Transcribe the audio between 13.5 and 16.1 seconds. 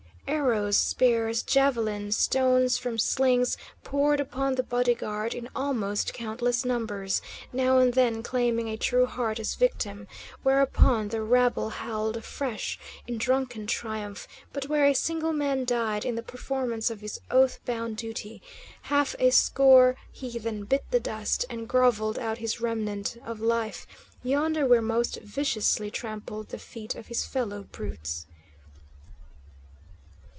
triumph; but where a single man died